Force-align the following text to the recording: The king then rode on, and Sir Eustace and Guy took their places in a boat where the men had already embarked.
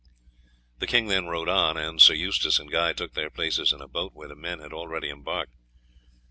The 0.79 0.87
king 0.87 1.09
then 1.09 1.27
rode 1.27 1.47
on, 1.47 1.77
and 1.77 2.01
Sir 2.01 2.15
Eustace 2.15 2.57
and 2.57 2.71
Guy 2.71 2.91
took 2.91 3.13
their 3.13 3.29
places 3.29 3.71
in 3.71 3.81
a 3.81 3.87
boat 3.87 4.15
where 4.15 4.27
the 4.29 4.35
men 4.35 4.57
had 4.57 4.73
already 4.73 5.11
embarked. 5.11 5.53